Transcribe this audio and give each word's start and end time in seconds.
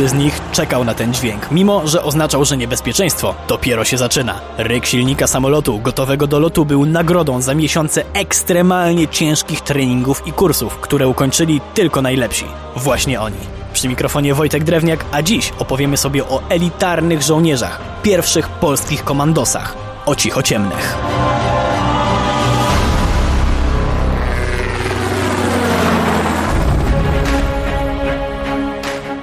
Każdy 0.00 0.18
z 0.18 0.22
nich 0.22 0.40
czekał 0.52 0.84
na 0.84 0.94
ten 0.94 1.14
dźwięk, 1.14 1.50
mimo 1.50 1.86
że 1.86 2.02
oznaczał, 2.02 2.44
że 2.44 2.56
niebezpieczeństwo 2.56 3.34
dopiero 3.48 3.84
się 3.84 3.98
zaczyna. 3.98 4.40
Ryk 4.58 4.86
silnika 4.86 5.26
samolotu 5.26 5.78
gotowego 5.78 6.26
do 6.26 6.38
lotu 6.38 6.64
był 6.64 6.86
nagrodą 6.86 7.40
za 7.40 7.54
miesiące 7.54 8.04
ekstremalnie 8.12 9.08
ciężkich 9.08 9.60
treningów 9.60 10.22
i 10.26 10.32
kursów, 10.32 10.76
które 10.76 11.08
ukończyli 11.08 11.60
tylko 11.74 12.02
najlepsi. 12.02 12.44
Właśnie 12.76 13.20
oni. 13.20 13.36
Przy 13.72 13.88
mikrofonie 13.88 14.34
Wojtek 14.34 14.64
Drewniak, 14.64 15.04
a 15.12 15.22
dziś 15.22 15.52
opowiemy 15.58 15.96
sobie 15.96 16.24
o 16.24 16.42
elitarnych 16.48 17.22
żołnierzach, 17.22 17.80
pierwszych 18.02 18.48
polskich 18.48 19.04
komandosach, 19.04 19.76
o 20.06 20.14
cichociemnych. 20.14 20.96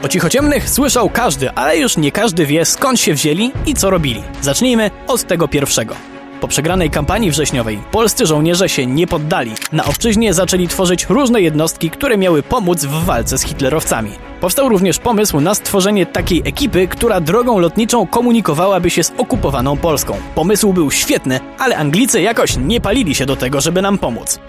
O 0.08 0.10
cichociemnych 0.10 0.70
słyszał 0.70 1.10
każdy, 1.10 1.52
ale 1.52 1.78
już 1.78 1.98
nie 1.98 2.12
każdy 2.12 2.46
wie 2.46 2.66
skąd 2.66 3.00
się 3.00 3.14
wzięli 3.14 3.52
i 3.66 3.74
co 3.74 3.90
robili. 3.90 4.24
Zacznijmy 4.42 4.92
od 5.08 5.24
tego 5.24 5.48
pierwszego. 5.48 5.96
Po 6.42 6.48
przegranej 6.48 6.90
kampanii 6.90 7.32
wrześniowej 7.32 7.80
polscy 7.92 8.26
żołnierze 8.26 8.70
się 8.70 8.86
nie 8.86 9.08
poddali. 9.08 9.52
Na 9.72 9.86
obczyźnie 9.86 10.34
zaczęli 10.34 10.68
tworzyć 10.68 11.06
różne 11.10 11.42
jednostki, 11.42 11.90
które 11.90 12.18
miały 12.18 12.44
pomóc 12.44 12.86
w 12.86 13.06
walce 13.06 13.38
z 13.38 13.44
hitlerowcami. 13.44 14.12
Powstał 14.42 14.70
również 14.70 15.00
pomysł 15.00 15.40
na 15.40 15.56
stworzenie 15.56 16.06
takiej 16.06 16.42
ekipy, 16.46 16.88
która 16.88 17.22
drogą 17.22 17.60
lotniczą 17.60 18.08
komunikowałaby 18.08 18.90
się 18.90 19.04
z 19.04 19.14
okupowaną 19.18 19.78
Polską. 19.78 20.18
Pomysł 20.36 20.74
był 20.74 20.92
świetny, 20.92 21.40
ale 21.60 21.78
Anglicy 21.78 22.22
jakoś 22.22 22.58
nie 22.58 22.82
palili 22.82 23.16
się 23.16 23.26
do 23.26 23.36
tego, 23.36 23.62
żeby 23.62 23.82
nam 23.82 23.98
pomóc. 23.98 24.40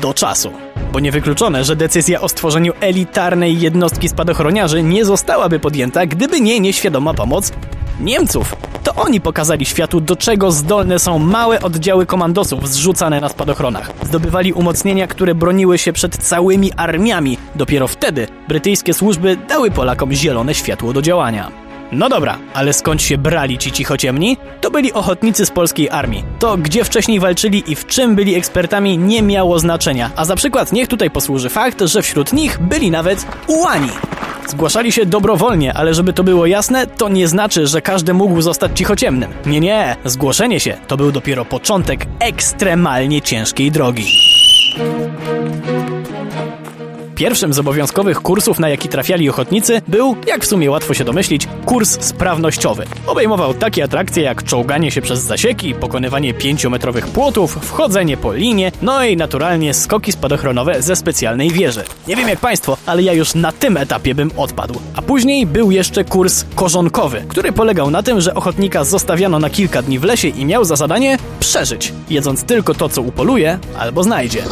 Do 0.00 0.14
czasu. 0.14 0.52
Bo 0.92 1.00
niewykluczone, 1.00 1.64
że 1.64 1.76
decyzja 1.76 2.20
o 2.20 2.28
stworzeniu 2.28 2.72
elitarnej 2.80 3.60
jednostki 3.60 4.08
spadochroniarzy 4.08 4.82
nie 4.82 5.04
zostałaby 5.04 5.58
podjęta, 5.58 6.06
gdyby 6.06 6.40
nie 6.40 6.60
nieświadoma 6.60 7.14
pomoc 7.14 7.52
Niemców. 8.00 8.56
To 8.84 8.94
oni 8.94 9.20
pokazali 9.20 9.66
światu, 9.66 10.00
do 10.00 10.16
czego 10.16 10.50
zdolne 10.50 10.98
są 10.98 11.18
małe 11.18 11.60
oddziały 11.60 12.06
komandosów 12.06 12.68
zrzucane 12.68 13.20
na 13.20 13.28
spadochronach. 13.28 13.90
Zdobywali 14.02 14.52
umocnienia, 14.52 15.06
które 15.06 15.34
broniły 15.34 15.78
się 15.78 15.92
przed 15.92 16.16
całymi 16.16 16.72
armiami. 16.72 17.38
Dopiero 17.54 17.88
wtedy 17.88 18.28
brytyjskie 18.48 18.94
służby 18.94 19.36
dały 19.48 19.70
Polakom 19.70 20.12
zielone 20.12 20.54
światło 20.54 20.92
do 20.92 21.02
działania. 21.02 21.67
No 21.92 22.08
dobra, 22.08 22.38
ale 22.54 22.72
skąd 22.72 23.02
się 23.02 23.18
brali 23.18 23.58
ci 23.58 23.72
cichociemni? 23.72 24.36
To 24.60 24.70
byli 24.70 24.92
ochotnicy 24.92 25.46
z 25.46 25.50
polskiej 25.50 25.90
armii. 25.90 26.24
To, 26.38 26.56
gdzie 26.56 26.84
wcześniej 26.84 27.20
walczyli 27.20 27.72
i 27.72 27.74
w 27.74 27.86
czym 27.86 28.14
byli 28.14 28.34
ekspertami, 28.34 28.98
nie 28.98 29.22
miało 29.22 29.58
znaczenia. 29.58 30.10
A 30.16 30.24
za 30.24 30.36
przykład 30.36 30.72
niech 30.72 30.88
tutaj 30.88 31.10
posłuży 31.10 31.48
fakt, 31.48 31.82
że 31.82 32.02
wśród 32.02 32.32
nich 32.32 32.58
byli 32.60 32.90
nawet 32.90 33.26
ułani. 33.46 33.90
Zgłaszali 34.48 34.92
się 34.92 35.06
dobrowolnie, 35.06 35.74
ale 35.74 35.94
żeby 35.94 36.12
to 36.12 36.24
było 36.24 36.46
jasne, 36.46 36.86
to 36.86 37.08
nie 37.08 37.28
znaczy, 37.28 37.66
że 37.66 37.82
każdy 37.82 38.14
mógł 38.14 38.40
zostać 38.40 38.72
cichociemnym. 38.74 39.30
Nie, 39.46 39.60
nie, 39.60 39.96
zgłoszenie 40.04 40.60
się 40.60 40.76
to 40.86 40.96
był 40.96 41.12
dopiero 41.12 41.44
początek 41.44 42.06
ekstremalnie 42.20 43.22
ciężkiej 43.22 43.70
drogi. 43.70 44.04
Pierwszym 47.18 47.52
z 47.52 47.58
obowiązkowych 47.58 48.20
kursów, 48.20 48.58
na 48.58 48.68
jaki 48.68 48.88
trafiali 48.88 49.30
ochotnicy, 49.30 49.82
był, 49.88 50.16
jak 50.26 50.44
w 50.44 50.46
sumie 50.46 50.70
łatwo 50.70 50.94
się 50.94 51.04
domyślić, 51.04 51.48
kurs 51.66 51.98
sprawnościowy. 52.00 52.84
Obejmował 53.06 53.54
takie 53.54 53.84
atrakcje 53.84 54.22
jak 54.22 54.44
czołganie 54.44 54.90
się 54.90 55.02
przez 55.02 55.20
zasieki, 55.20 55.74
pokonywanie 55.74 56.34
pięciometrowych 56.34 57.06
płotów, 57.06 57.58
wchodzenie 57.62 58.16
po 58.16 58.32
linie, 58.32 58.72
no 58.82 59.04
i 59.04 59.16
naturalnie 59.16 59.74
skoki 59.74 60.12
spadochronowe 60.12 60.82
ze 60.82 60.96
specjalnej 60.96 61.50
wieży. 61.50 61.84
Nie 62.08 62.16
wiem 62.16 62.28
jak 62.28 62.38
państwo, 62.38 62.76
ale 62.86 63.02
ja 63.02 63.12
już 63.12 63.34
na 63.34 63.52
tym 63.52 63.76
etapie 63.76 64.14
bym 64.14 64.30
odpadł. 64.36 64.80
A 64.96 65.02
później 65.02 65.46
był 65.46 65.70
jeszcze 65.70 66.04
kurs 66.04 66.44
korzonkowy, 66.54 67.24
który 67.28 67.52
polegał 67.52 67.90
na 67.90 68.02
tym, 68.02 68.20
że 68.20 68.34
ochotnika 68.34 68.84
zostawiano 68.84 69.38
na 69.38 69.50
kilka 69.50 69.82
dni 69.82 69.98
w 69.98 70.04
lesie 70.04 70.28
i 70.28 70.44
miał 70.44 70.64
za 70.64 70.76
zadanie 70.76 71.18
przeżyć, 71.40 71.92
jedząc 72.10 72.44
tylko 72.44 72.74
to, 72.74 72.88
co 72.88 73.02
upoluje 73.02 73.58
albo 73.78 74.02
znajdzie. 74.02 74.42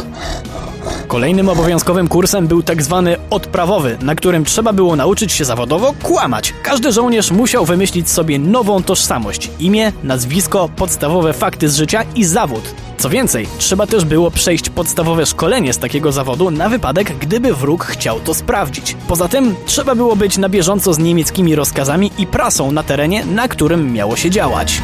Kolejnym 1.07 1.49
obowiązkowym 1.49 2.07
kursem 2.07 2.47
był 2.47 2.63
tak 2.63 2.83
zwany 2.83 3.17
odprawowy, 3.29 3.97
na 4.01 4.15
którym 4.15 4.45
trzeba 4.45 4.73
było 4.73 4.95
nauczyć 4.95 5.31
się 5.31 5.45
zawodowo 5.45 5.93
kłamać. 6.03 6.53
Każdy 6.63 6.91
żołnierz 6.91 7.31
musiał 7.31 7.65
wymyślić 7.65 8.09
sobie 8.09 8.39
nową 8.39 8.83
tożsamość, 8.83 9.51
imię, 9.59 9.91
nazwisko, 10.03 10.69
podstawowe 10.75 11.33
fakty 11.33 11.69
z 11.69 11.75
życia 11.75 12.03
i 12.15 12.25
zawód. 12.25 12.63
Co 12.97 13.09
więcej, 13.09 13.47
trzeba 13.57 13.87
też 13.87 14.05
było 14.05 14.31
przejść 14.31 14.69
podstawowe 14.69 15.25
szkolenie 15.25 15.73
z 15.73 15.77
takiego 15.77 16.11
zawodu 16.11 16.51
na 16.51 16.69
wypadek, 16.69 17.17
gdyby 17.19 17.53
wróg 17.53 17.83
chciał 17.83 18.19
to 18.19 18.33
sprawdzić. 18.33 18.97
Poza 19.07 19.27
tym 19.27 19.55
trzeba 19.65 19.95
było 19.95 20.15
być 20.15 20.37
na 20.37 20.49
bieżąco 20.49 20.93
z 20.93 20.99
niemieckimi 20.99 21.55
rozkazami 21.55 22.11
i 22.17 22.27
prasą 22.27 22.71
na 22.71 22.83
terenie, 22.83 23.25
na 23.25 23.47
którym 23.47 23.93
miało 23.93 24.15
się 24.15 24.29
działać. 24.29 24.81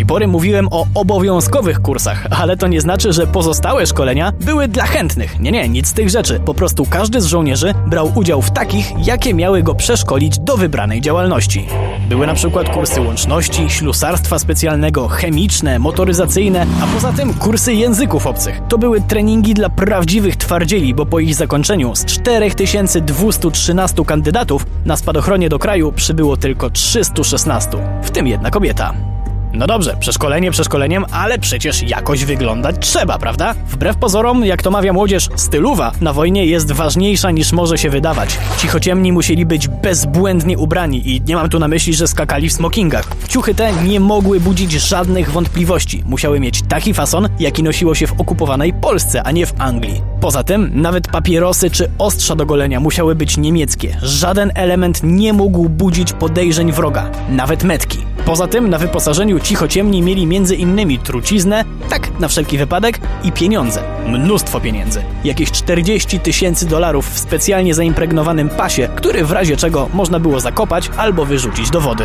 Tej 0.00 0.06
pory 0.06 0.26
mówiłem 0.26 0.68
o 0.70 0.86
obowiązkowych 0.94 1.80
kursach, 1.80 2.26
ale 2.30 2.56
to 2.56 2.66
nie 2.66 2.80
znaczy, 2.80 3.12
że 3.12 3.26
pozostałe 3.26 3.86
szkolenia 3.86 4.32
były 4.40 4.68
dla 4.68 4.84
chętnych. 4.84 5.40
Nie, 5.40 5.52
nie, 5.52 5.68
nic 5.68 5.88
z 5.88 5.92
tych 5.92 6.10
rzeczy. 6.10 6.40
Po 6.44 6.54
prostu 6.54 6.86
każdy 6.90 7.20
z 7.20 7.26
żołnierzy 7.26 7.74
brał 7.86 8.12
udział 8.14 8.42
w 8.42 8.50
takich, 8.50 9.06
jakie 9.06 9.34
miały 9.34 9.62
go 9.62 9.74
przeszkolić 9.74 10.38
do 10.38 10.56
wybranej 10.56 11.00
działalności. 11.00 11.66
Były 12.08 12.26
na 12.26 12.34
przykład 12.34 12.68
kursy 12.68 13.00
łączności, 13.00 13.70
ślusarstwa 13.70 14.38
specjalnego, 14.38 15.08
chemiczne, 15.08 15.78
motoryzacyjne, 15.78 16.66
a 16.82 16.86
poza 16.86 17.12
tym 17.12 17.34
kursy 17.34 17.74
języków 17.74 18.26
obcych. 18.26 18.60
To 18.68 18.78
były 18.78 19.00
treningi 19.00 19.54
dla 19.54 19.68
prawdziwych 19.68 20.36
twardzieli, 20.36 20.94
bo 20.94 21.06
po 21.06 21.20
ich 21.20 21.34
zakończeniu 21.34 21.96
z 21.96 22.04
4213 22.04 24.04
kandydatów 24.04 24.66
na 24.84 24.96
spadochronie 24.96 25.48
do 25.48 25.58
kraju 25.58 25.92
przybyło 25.92 26.36
tylko 26.36 26.70
316, 26.70 27.70
w 28.02 28.10
tym 28.10 28.26
jedna 28.26 28.50
kobieta. 28.50 29.09
No 29.52 29.66
dobrze, 29.66 29.96
przeszkolenie 30.00 30.50
przeszkoleniem, 30.50 31.04
ale 31.12 31.38
przecież 31.38 31.82
jakoś 31.82 32.24
wyglądać 32.24 32.76
trzeba, 32.80 33.18
prawda? 33.18 33.54
Wbrew 33.66 33.96
pozorom, 33.96 34.44
jak 34.44 34.62
to 34.62 34.70
mawia 34.70 34.92
młodzież, 34.92 35.28
styluwa 35.36 35.92
na 36.00 36.12
wojnie 36.12 36.46
jest 36.46 36.72
ważniejsza 36.72 37.30
niż 37.30 37.52
może 37.52 37.78
się 37.78 37.90
wydawać. 37.90 38.38
Cichociemni 38.58 39.12
musieli 39.12 39.46
być 39.46 39.68
bezbłędnie 39.68 40.58
ubrani 40.58 41.10
i 41.10 41.22
nie 41.22 41.34
mam 41.36 41.48
tu 41.48 41.58
na 41.58 41.68
myśli, 41.68 41.94
że 41.94 42.08
skakali 42.08 42.48
w 42.48 42.52
smokingach. 42.52 43.08
Ciuchy 43.28 43.54
te 43.54 43.72
nie 43.72 44.00
mogły 44.00 44.40
budzić 44.40 44.72
żadnych 44.72 45.30
wątpliwości. 45.30 46.02
Musiały 46.06 46.40
mieć 46.40 46.62
taki 46.62 46.94
fason, 46.94 47.28
jaki 47.38 47.62
nosiło 47.62 47.94
się 47.94 48.06
w 48.06 48.20
okupowanej 48.20 48.72
Polsce, 48.72 49.22
a 49.22 49.30
nie 49.30 49.46
w 49.46 49.54
Anglii. 49.58 50.02
Poza 50.20 50.44
tym, 50.44 50.70
nawet 50.74 51.08
papierosy 51.08 51.70
czy 51.70 51.90
ostrza 51.98 52.36
do 52.36 52.46
golenia 52.46 52.80
musiały 52.80 53.14
być 53.14 53.36
niemieckie. 53.36 53.96
Żaden 54.02 54.52
element 54.54 55.00
nie 55.02 55.32
mógł 55.32 55.68
budzić 55.68 56.12
podejrzeń 56.12 56.72
wroga, 56.72 57.10
nawet 57.28 57.64
metki. 57.64 58.09
Poza 58.30 58.48
tym 58.48 58.70
na 58.70 58.78
wyposażeniu 58.78 59.40
cichociemni 59.40 60.02
mieli 60.02 60.26
innymi 60.56 60.98
truciznę, 60.98 61.64
tak 61.88 62.20
na 62.20 62.28
wszelki 62.28 62.58
wypadek, 62.58 63.00
i 63.24 63.32
pieniądze. 63.32 63.82
Mnóstwo 64.06 64.60
pieniędzy. 64.60 65.02
Jakieś 65.24 65.50
40 65.50 66.20
tysięcy 66.20 66.66
dolarów 66.66 67.10
w 67.10 67.18
specjalnie 67.18 67.74
zaimpregnowanym 67.74 68.48
pasie, 68.48 68.88
który 68.96 69.24
w 69.24 69.32
razie 69.32 69.56
czego 69.56 69.88
można 69.94 70.20
było 70.20 70.40
zakopać 70.40 70.90
albo 70.96 71.24
wyrzucić 71.24 71.70
do 71.70 71.80
wody. 71.80 72.04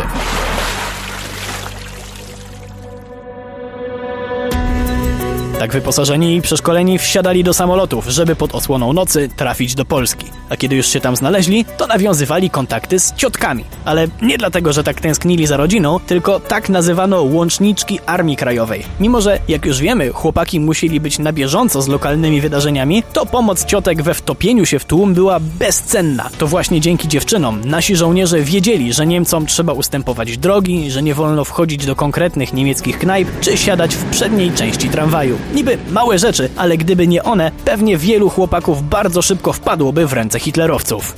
Tak 5.66 5.74
wyposażeni 5.74 6.36
i 6.36 6.42
przeszkoleni 6.42 7.00
wsiadali 7.00 7.44
do 7.44 7.54
samolotów, 7.54 8.08
żeby 8.08 8.36
pod 8.36 8.56
osłoną 8.56 8.94
nocy 8.94 9.30
trafić 9.36 9.76
do 9.76 9.86
Polski. 9.86 10.26
A 10.50 10.58
kiedy 10.58 10.76
już 10.76 10.88
się 10.88 11.00
tam 11.00 11.16
znaleźli, 11.16 11.66
to 11.78 11.88
nawiązywali 11.88 12.50
kontakty 12.50 13.00
z 13.00 13.14
ciotkami. 13.14 13.64
Ale 13.86 14.08
nie 14.22 14.38
dlatego, 14.38 14.74
że 14.74 14.84
tak 14.84 15.02
tęsknili 15.02 15.48
za 15.48 15.58
rodziną, 15.58 16.00
tylko 16.00 16.40
tak 16.40 16.70
nazywano 16.70 17.22
łączniczki 17.22 18.00
Armii 18.06 18.36
Krajowej. 18.36 18.84
Mimo, 19.00 19.22
że 19.22 19.40
jak 19.48 19.66
już 19.66 19.80
wiemy, 19.80 20.10
chłopaki 20.10 20.60
musieli 20.60 21.00
być 21.00 21.20
na 21.20 21.34
bieżąco 21.34 21.82
z 21.82 21.88
lokalnymi 21.88 22.42
wydarzeniami, 22.42 23.04
to 23.14 23.26
pomoc 23.26 23.66
ciotek 23.66 24.02
we 24.02 24.14
wtopieniu 24.14 24.66
się 24.66 24.80
w 24.80 24.86
tłum 24.86 25.14
była 25.14 25.40
bezcenna. 25.40 26.30
To 26.38 26.48
właśnie 26.48 26.82
dzięki 26.82 27.08
dziewczynom 27.08 27.62
nasi 27.66 27.96
żołnierze 27.96 28.42
wiedzieli, 28.42 28.94
że 28.94 29.06
Niemcom 29.06 29.46
trzeba 29.46 29.74
ustępować 29.74 30.38
drogi, 30.38 30.92
że 30.92 31.04
nie 31.04 31.14
wolno 31.14 31.46
wchodzić 31.46 31.86
do 31.86 31.96
konkretnych 31.96 32.54
niemieckich 32.54 33.00
knajp, 33.00 33.28
czy 33.42 33.58
siadać 33.58 33.96
w 33.96 34.04
przedniej 34.04 34.52
części 34.52 34.90
tramwaju. 34.90 35.38
Niby 35.56 35.78
małe 35.92 36.20
rzeczy, 36.20 36.50
ale 36.56 36.78
gdyby 36.78 37.08
nie 37.08 37.24
one, 37.24 37.52
pewnie 37.66 37.98
wielu 37.98 38.30
chłopaków 38.30 38.90
bardzo 38.90 39.22
szybko 39.22 39.54
wpadłoby 39.54 40.08
w 40.08 40.14
ręce 40.14 40.40
hitlerowców. 40.40 41.16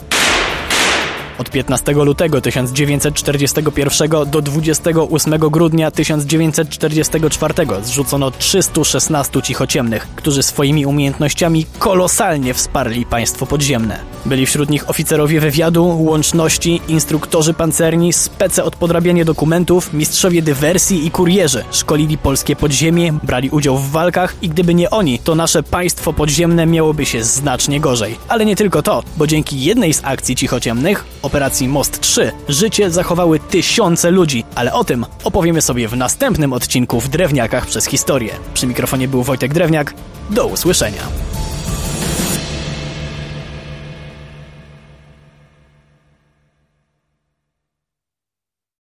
Od 1.37 1.49
15 1.51 1.91
lutego 1.91 2.41
1941 2.41 4.09
do 4.31 4.41
28 4.41 5.39
grudnia 5.39 5.91
1944 5.91 7.53
zrzucono 7.81 8.31
316 8.31 9.41
cichociemnych, 9.41 10.07
którzy 10.15 10.43
swoimi 10.43 10.85
umiejętnościami 10.85 11.65
kolosalnie 11.79 12.53
wsparli 12.53 13.05
państwo 13.05 13.45
podziemne. 13.45 13.99
Byli 14.25 14.45
wśród 14.45 14.69
nich 14.69 14.89
oficerowie 14.89 15.39
wywiadu, 15.39 15.85
łączności, 15.99 16.81
instruktorzy 16.87 17.53
pancerni, 17.53 18.13
spece 18.13 18.63
od 18.63 18.75
podrabiania 18.75 19.25
dokumentów, 19.25 19.93
mistrzowie 19.93 20.41
dywersji 20.41 21.05
i 21.05 21.11
kurierzy. 21.11 21.63
Szkolili 21.71 22.17
polskie 22.17 22.55
podziemie, 22.55 23.13
brali 23.23 23.49
udział 23.49 23.77
w 23.77 23.91
walkach 23.91 24.35
i 24.41 24.49
gdyby 24.49 24.73
nie 24.73 24.89
oni, 24.89 25.19
to 25.19 25.35
nasze 25.35 25.63
państwo 25.63 26.13
podziemne 26.13 26.65
miałoby 26.65 27.05
się 27.05 27.23
znacznie 27.23 27.79
gorzej. 27.79 28.17
Ale 28.27 28.45
nie 28.45 28.55
tylko 28.55 28.81
to, 28.81 29.03
bo 29.17 29.27
dzięki 29.27 29.63
jednej 29.63 29.93
z 29.93 30.01
akcji 30.03 30.35
cichociemnych, 30.35 31.05
operacji 31.21 31.67
Most 31.67 31.99
3, 31.99 32.31
życie 32.49 32.91
zachowały 32.91 33.39
tysiące 33.39 34.11
ludzi, 34.11 34.43
ale 34.55 34.73
o 34.73 34.83
tym 34.83 35.05
opowiemy 35.23 35.61
sobie 35.61 35.87
w 35.87 35.97
następnym 35.97 36.53
odcinku 36.53 36.99
w 37.01 37.07
Drewniakach 37.07 37.65
przez 37.65 37.85
historię. 37.85 38.33
Przy 38.53 38.67
mikrofonie 38.67 39.07
był 39.07 39.23
Wojtek 39.23 39.53
Drewniak. 39.53 39.93
Do 40.29 40.47
usłyszenia. 40.47 41.36